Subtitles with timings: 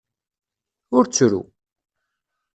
[0.97, 1.41] Ur ttru!